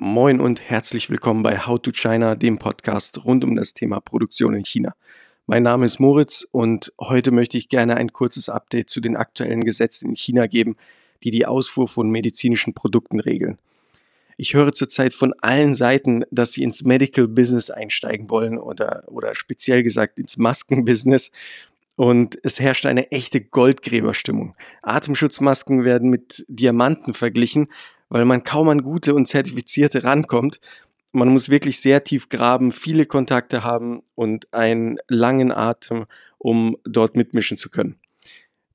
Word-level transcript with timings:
Moin 0.00 0.38
und 0.40 0.60
herzlich 0.60 1.10
willkommen 1.10 1.42
bei 1.42 1.58
How 1.58 1.82
to 1.82 1.90
China, 1.90 2.36
dem 2.36 2.60
Podcast 2.60 3.24
rund 3.24 3.42
um 3.42 3.56
das 3.56 3.74
Thema 3.74 3.98
Produktion 3.98 4.54
in 4.54 4.64
China. 4.64 4.94
Mein 5.48 5.64
Name 5.64 5.86
ist 5.86 5.98
Moritz 5.98 6.46
und 6.52 6.92
heute 7.00 7.32
möchte 7.32 7.58
ich 7.58 7.68
gerne 7.68 7.96
ein 7.96 8.12
kurzes 8.12 8.48
Update 8.48 8.90
zu 8.90 9.00
den 9.00 9.16
aktuellen 9.16 9.64
Gesetzen 9.64 10.10
in 10.10 10.14
China 10.14 10.46
geben, 10.46 10.76
die 11.24 11.32
die 11.32 11.46
Ausfuhr 11.46 11.88
von 11.88 12.10
medizinischen 12.10 12.74
Produkten 12.74 13.18
regeln. 13.18 13.58
Ich 14.36 14.54
höre 14.54 14.72
zurzeit 14.72 15.14
von 15.14 15.34
allen 15.40 15.74
Seiten, 15.74 16.22
dass 16.30 16.52
sie 16.52 16.62
ins 16.62 16.84
Medical 16.84 17.26
Business 17.26 17.68
einsteigen 17.68 18.30
wollen 18.30 18.56
oder, 18.56 19.02
oder 19.08 19.34
speziell 19.34 19.82
gesagt 19.82 20.20
ins 20.20 20.36
Maskenbusiness. 20.36 21.32
Und 21.96 22.38
es 22.44 22.60
herrscht 22.60 22.86
eine 22.86 23.10
echte 23.10 23.40
Goldgräberstimmung. 23.40 24.54
Atemschutzmasken 24.82 25.84
werden 25.84 26.08
mit 26.08 26.46
Diamanten 26.46 27.14
verglichen, 27.14 27.66
weil 28.08 28.24
man 28.24 28.44
kaum 28.44 28.68
an 28.68 28.82
gute 28.82 29.14
und 29.14 29.26
zertifizierte 29.26 30.04
rankommt. 30.04 30.60
Man 31.12 31.28
muss 31.28 31.48
wirklich 31.48 31.80
sehr 31.80 32.04
tief 32.04 32.28
graben, 32.28 32.72
viele 32.72 33.06
Kontakte 33.06 33.64
haben 33.64 34.02
und 34.14 34.52
einen 34.52 34.98
langen 35.08 35.52
Atem, 35.52 36.06
um 36.38 36.76
dort 36.84 37.16
mitmischen 37.16 37.56
zu 37.56 37.70
können. 37.70 37.98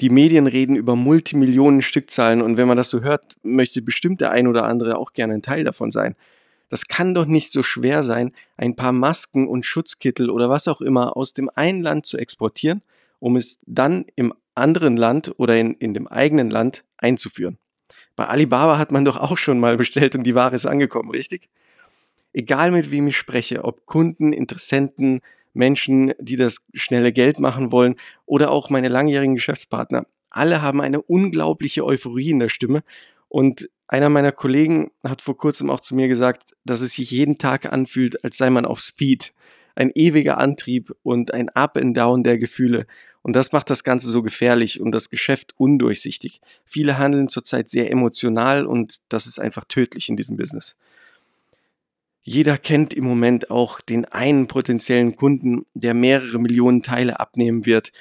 Die 0.00 0.10
Medien 0.10 0.46
reden 0.46 0.76
über 0.76 0.94
Multimillionen 0.94 1.82
Stückzahlen 1.82 2.40
und 2.40 2.56
wenn 2.56 2.68
man 2.68 2.76
das 2.76 2.88
so 2.88 3.00
hört, 3.02 3.36
möchte 3.42 3.82
bestimmt 3.82 4.20
der 4.20 4.30
ein 4.30 4.46
oder 4.46 4.64
andere 4.64 4.96
auch 4.96 5.12
gerne 5.12 5.34
ein 5.34 5.42
Teil 5.42 5.64
davon 5.64 5.90
sein. 5.90 6.14
Das 6.68 6.86
kann 6.86 7.14
doch 7.14 7.24
nicht 7.24 7.52
so 7.52 7.62
schwer 7.62 8.02
sein, 8.02 8.32
ein 8.56 8.76
paar 8.76 8.92
Masken 8.92 9.48
und 9.48 9.64
Schutzkittel 9.64 10.30
oder 10.30 10.50
was 10.50 10.68
auch 10.68 10.80
immer 10.80 11.16
aus 11.16 11.32
dem 11.32 11.50
einen 11.54 11.82
Land 11.82 12.06
zu 12.06 12.18
exportieren, 12.18 12.82
um 13.18 13.36
es 13.36 13.58
dann 13.66 14.04
im 14.14 14.34
anderen 14.54 14.96
Land 14.96 15.32
oder 15.38 15.58
in, 15.58 15.74
in 15.74 15.94
dem 15.94 16.06
eigenen 16.06 16.50
Land 16.50 16.84
einzuführen. 16.98 17.58
Bei 18.18 18.26
Alibaba 18.26 18.78
hat 18.78 18.90
man 18.90 19.04
doch 19.04 19.16
auch 19.16 19.38
schon 19.38 19.60
mal 19.60 19.76
bestellt 19.76 20.16
und 20.16 20.24
die 20.24 20.34
Ware 20.34 20.56
ist 20.56 20.66
angekommen, 20.66 21.12
richtig? 21.12 21.48
Egal 22.32 22.72
mit 22.72 22.90
wem 22.90 23.06
ich 23.06 23.16
spreche, 23.16 23.62
ob 23.62 23.86
Kunden, 23.86 24.32
Interessenten, 24.32 25.20
Menschen, 25.54 26.12
die 26.18 26.34
das 26.34 26.66
schnelle 26.74 27.12
Geld 27.12 27.38
machen 27.38 27.70
wollen 27.70 27.94
oder 28.26 28.50
auch 28.50 28.70
meine 28.70 28.88
langjährigen 28.88 29.36
Geschäftspartner, 29.36 30.04
alle 30.30 30.62
haben 30.62 30.80
eine 30.80 31.00
unglaubliche 31.00 31.84
Euphorie 31.84 32.30
in 32.30 32.40
der 32.40 32.48
Stimme 32.48 32.82
und 33.28 33.70
einer 33.86 34.08
meiner 34.08 34.32
Kollegen 34.32 34.90
hat 35.04 35.22
vor 35.22 35.36
kurzem 35.36 35.70
auch 35.70 35.78
zu 35.78 35.94
mir 35.94 36.08
gesagt, 36.08 36.56
dass 36.64 36.80
es 36.80 36.94
sich 36.94 37.12
jeden 37.12 37.38
Tag 37.38 37.72
anfühlt, 37.72 38.24
als 38.24 38.36
sei 38.36 38.50
man 38.50 38.66
auf 38.66 38.80
Speed. 38.80 39.32
Ein 39.78 39.92
ewiger 39.94 40.38
Antrieb 40.38 40.92
und 41.04 41.32
ein 41.32 41.50
Up 41.50 41.76
and 41.76 41.96
Down 41.96 42.24
der 42.24 42.36
Gefühle. 42.36 42.84
Und 43.22 43.36
das 43.36 43.52
macht 43.52 43.70
das 43.70 43.84
Ganze 43.84 44.10
so 44.10 44.22
gefährlich 44.22 44.80
und 44.80 44.90
das 44.90 45.08
Geschäft 45.08 45.54
undurchsichtig. 45.56 46.40
Viele 46.64 46.98
handeln 46.98 47.28
zurzeit 47.28 47.70
sehr 47.70 47.88
emotional 47.88 48.66
und 48.66 48.96
das 49.08 49.28
ist 49.28 49.38
einfach 49.38 49.66
tödlich 49.66 50.08
in 50.08 50.16
diesem 50.16 50.36
Business. 50.36 50.74
Jeder 52.22 52.58
kennt 52.58 52.92
im 52.92 53.04
Moment 53.04 53.52
auch 53.52 53.80
den 53.80 54.04
einen 54.04 54.48
potenziellen 54.48 55.14
Kunden, 55.14 55.64
der 55.74 55.94
mehrere 55.94 56.40
Millionen 56.40 56.82
Teile 56.82 57.20
abnehmen 57.20 57.64
wird. 57.64 57.92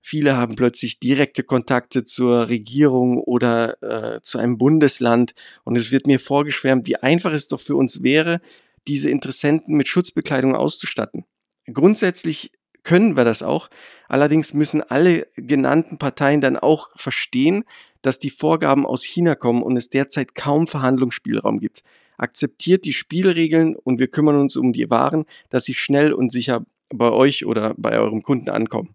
Viele 0.00 0.36
haben 0.36 0.54
plötzlich 0.54 1.00
direkte 1.00 1.42
Kontakte 1.42 2.04
zur 2.04 2.48
Regierung 2.48 3.18
oder 3.18 3.82
äh, 3.82 4.20
zu 4.22 4.38
einem 4.38 4.56
Bundesland 4.56 5.34
und 5.64 5.74
es 5.74 5.90
wird 5.90 6.06
mir 6.06 6.20
vorgeschwärmt, 6.20 6.86
wie 6.86 6.94
einfach 6.94 7.32
es 7.32 7.48
doch 7.48 7.60
für 7.60 7.74
uns 7.74 8.04
wäre, 8.04 8.40
diese 8.86 9.10
Interessenten 9.10 9.76
mit 9.76 9.88
Schutzbekleidung 9.88 10.54
auszustatten. 10.54 11.24
Grundsätzlich 11.72 12.52
können 12.82 13.16
wir 13.16 13.24
das 13.24 13.42
auch. 13.42 13.68
Allerdings 14.08 14.52
müssen 14.52 14.82
alle 14.82 15.26
genannten 15.36 15.98
Parteien 15.98 16.40
dann 16.40 16.56
auch 16.56 16.90
verstehen, 16.96 17.64
dass 18.02 18.18
die 18.18 18.30
Vorgaben 18.30 18.84
aus 18.84 19.02
China 19.02 19.34
kommen 19.34 19.62
und 19.62 19.76
es 19.76 19.88
derzeit 19.88 20.34
kaum 20.34 20.66
Verhandlungsspielraum 20.66 21.58
gibt. 21.58 21.82
Akzeptiert 22.18 22.84
die 22.84 22.92
Spielregeln 22.92 23.74
und 23.74 23.98
wir 23.98 24.08
kümmern 24.08 24.38
uns 24.38 24.56
um 24.56 24.72
die 24.72 24.90
Waren, 24.90 25.24
dass 25.48 25.64
sie 25.64 25.74
schnell 25.74 26.12
und 26.12 26.30
sicher 26.30 26.64
bei 26.90 27.10
euch 27.10 27.46
oder 27.46 27.74
bei 27.76 27.98
eurem 27.98 28.22
Kunden 28.22 28.50
ankommen. 28.50 28.94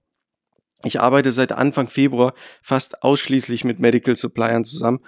Ich 0.86 1.02
arbeite 1.02 1.32
seit 1.32 1.52
Anfang 1.52 1.88
Februar 1.88 2.34
fast 2.62 3.04
ausschließlich 3.04 3.66
mit 3.66 3.80
Medical 3.80 4.16
Suppliern 4.16 4.64
zusammen. 4.64 5.00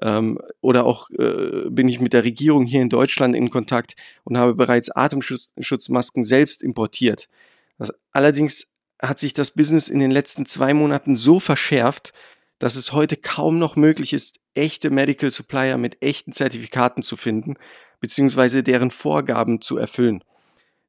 Ähm, 0.00 0.38
oder 0.60 0.84
auch 0.84 1.10
äh, 1.10 1.68
bin 1.68 1.88
ich 1.88 2.00
mit 2.00 2.12
der 2.12 2.24
Regierung 2.24 2.64
hier 2.64 2.80
in 2.82 2.88
Deutschland 2.88 3.36
in 3.36 3.50
Kontakt 3.50 3.94
und 4.24 4.38
habe 4.38 4.54
bereits 4.54 4.90
Atemschutzmasken 4.90 6.24
selbst 6.24 6.62
importiert. 6.62 7.28
Das, 7.78 7.92
allerdings 8.12 8.68
hat 9.00 9.18
sich 9.18 9.34
das 9.34 9.50
Business 9.50 9.88
in 9.88 9.98
den 9.98 10.10
letzten 10.10 10.46
zwei 10.46 10.72
Monaten 10.74 11.16
so 11.16 11.40
verschärft, 11.40 12.12
dass 12.58 12.76
es 12.76 12.92
heute 12.92 13.16
kaum 13.16 13.58
noch 13.58 13.74
möglich 13.74 14.12
ist, 14.12 14.38
echte 14.54 14.90
Medical 14.90 15.30
Supplier 15.30 15.76
mit 15.76 16.02
echten 16.02 16.32
Zertifikaten 16.32 17.02
zu 17.02 17.16
finden, 17.16 17.54
beziehungsweise 18.00 18.62
deren 18.62 18.90
Vorgaben 18.90 19.60
zu 19.60 19.76
erfüllen. 19.76 20.22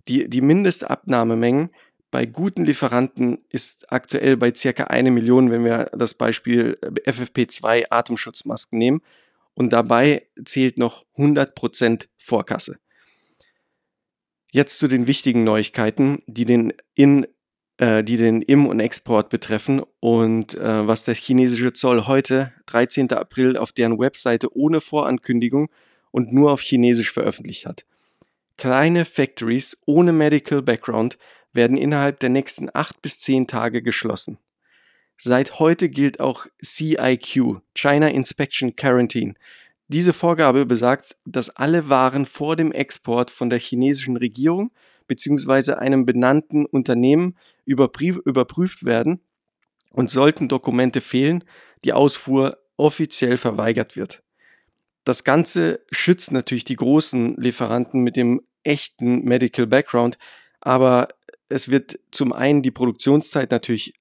Die, 0.08 0.30
die 0.30 0.42
Mindestabnahmemengen 0.42 1.70
bei 2.14 2.28
guten 2.28 2.64
Lieferanten 2.64 3.40
ist 3.50 3.92
aktuell 3.92 4.38
bei 4.38 4.54
circa 4.54 4.84
eine 4.84 5.10
Million, 5.10 5.50
wenn 5.50 5.66
wir 5.66 5.90
das 5.98 6.14
Beispiel 6.14 6.78
FFP2 6.84 7.86
Atemschutzmasken 7.90 8.78
nehmen. 8.78 9.02
Und 9.56 9.74
dabei 9.74 10.28
zählt 10.46 10.78
noch 10.78 11.08
100% 11.18 12.06
Vorkasse. 12.16 12.78
Jetzt 14.52 14.78
zu 14.78 14.88
den 14.88 15.08
wichtigen 15.08 15.44
Neuigkeiten, 15.44 16.22
die 16.28 16.46
den, 16.46 16.74
in, 16.94 17.26
äh, 17.78 18.04
die 18.04 18.18
den 18.18 18.44
Im- 18.44 18.68
und 18.68 18.80
Export 18.80 19.30
betreffen 19.30 19.82
und 20.00 20.54
äh, 20.54 20.88
was 20.88 21.06
der 21.06 21.16
chinesische 21.16 21.74
Zoll 21.74 22.06
heute, 22.06 22.54
13. 22.68 23.12
April, 23.14 23.58
auf 23.58 23.72
deren 23.72 23.98
Webseite 23.98 24.56
ohne 24.56 24.82
Vorankündigung 24.82 25.72
und 26.12 26.32
nur 26.32 26.52
auf 26.52 26.62
Chinesisch 26.62 27.12
veröffentlicht 27.12 27.66
hat. 27.66 27.88
Kleine 28.56 29.04
Factories 29.04 29.80
ohne 29.88 30.14
Medical 30.14 30.62
Background 30.62 31.18
werden 31.54 31.78
innerhalb 31.78 32.20
der 32.20 32.30
nächsten 32.30 32.70
acht 32.74 33.02
bis 33.02 33.20
zehn 33.20 33.48
Tage 33.48 33.82
geschlossen. 33.82 34.38
Seit 35.18 35.60
heute 35.60 35.90
gilt 35.90 36.20
auch 36.20 36.48
CIQ, 36.64 37.62
China 37.76 38.08
Inspection 38.08 38.76
Quarantine, 38.76 39.36
diese 39.88 40.14
Vorgabe 40.14 40.66
besagt, 40.66 41.18
dass 41.26 41.50
alle 41.52 41.90
Waren 41.90 42.26
vor 42.26 42.56
dem 42.56 42.72
Export 42.72 43.30
von 43.30 43.50
der 43.50 43.60
chinesischen 43.60 44.18
Regierung 44.18 44.72
bzw. 45.08 45.74
einem 45.74 46.06
benannten 46.06 46.66
Unternehmen 46.66 47.38
überprüft 47.66 48.86
werden 48.86 49.22
und 49.92 50.10
sollten 50.10 50.50
Dokumente 50.50 51.02
fehlen, 51.02 51.44
die 51.84 51.94
Ausfuhr 51.94 52.58
offiziell 52.78 53.38
verweigert 53.38 53.96
wird. 53.96 54.24
Das 55.04 55.24
Ganze 55.24 55.82
schützt 55.92 56.32
natürlich 56.32 56.64
die 56.64 56.78
großen 56.78 57.36
Lieferanten 57.38 58.02
mit 58.02 58.16
dem 58.16 58.42
echten 58.64 59.24
Medical 59.24 59.68
Background, 59.68 60.18
aber 60.62 61.10
es 61.54 61.70
wird 61.70 62.00
zum 62.12 62.34
einen 62.34 62.62
die 62.62 62.72
Produktionszeit 62.72 63.52
natürlich 63.52 63.94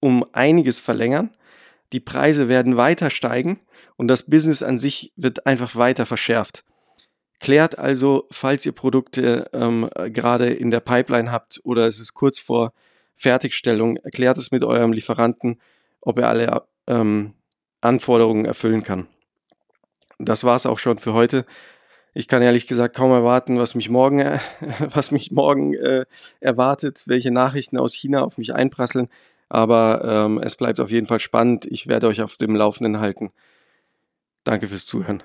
um 0.00 0.26
einiges 0.32 0.80
verlängern, 0.80 1.30
die 1.92 2.00
Preise 2.00 2.48
werden 2.48 2.76
weiter 2.76 3.10
steigen 3.10 3.60
und 3.96 4.08
das 4.08 4.24
Business 4.24 4.62
an 4.62 4.78
sich 4.78 5.12
wird 5.16 5.46
einfach 5.46 5.76
weiter 5.76 6.06
verschärft. 6.06 6.64
Klärt 7.38 7.78
also, 7.78 8.26
falls 8.30 8.66
ihr 8.66 8.72
Produkte 8.72 9.48
ähm, 9.52 9.88
gerade 10.08 10.50
in 10.50 10.70
der 10.70 10.80
Pipeline 10.80 11.30
habt 11.30 11.60
oder 11.64 11.86
es 11.86 12.00
ist 12.00 12.14
kurz 12.14 12.38
vor 12.38 12.72
Fertigstellung, 13.14 13.98
klärt 14.12 14.38
es 14.38 14.50
mit 14.50 14.64
eurem 14.64 14.92
Lieferanten, 14.92 15.60
ob 16.00 16.18
er 16.18 16.28
alle 16.28 16.62
ähm, 16.86 17.34
Anforderungen 17.80 18.44
erfüllen 18.44 18.82
kann. 18.82 19.06
Das 20.18 20.44
war 20.44 20.56
es 20.56 20.66
auch 20.66 20.78
schon 20.78 20.98
für 20.98 21.14
heute. 21.14 21.44
Ich 22.14 22.28
kann 22.28 22.42
ehrlich 22.42 22.66
gesagt 22.66 22.94
kaum 22.94 23.10
erwarten, 23.10 23.58
was 23.58 23.74
mich 23.74 23.88
morgen, 23.88 24.20
äh, 24.20 24.38
was 24.80 25.10
mich 25.10 25.32
morgen 25.32 25.74
äh, 25.74 26.04
erwartet, 26.40 27.04
welche 27.06 27.30
Nachrichten 27.30 27.78
aus 27.78 27.94
China 27.94 28.22
auf 28.22 28.38
mich 28.38 28.54
einprasseln. 28.54 29.08
Aber 29.48 30.02
ähm, 30.04 30.38
es 30.42 30.56
bleibt 30.56 30.80
auf 30.80 30.90
jeden 30.90 31.06
Fall 31.06 31.20
spannend. 31.20 31.66
Ich 31.66 31.86
werde 31.86 32.06
euch 32.06 32.22
auf 32.22 32.36
dem 32.36 32.56
Laufenden 32.56 33.00
halten. 33.00 33.32
Danke 34.44 34.66
fürs 34.66 34.86
Zuhören. 34.86 35.22